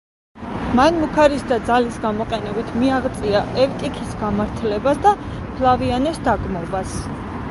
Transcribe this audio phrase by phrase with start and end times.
[0.77, 5.13] მან მუქარის და ძალის გამოყენებით მიაღწია ევტიქის გამართლებას და
[5.59, 6.97] ფლავიანეს დაგმობას.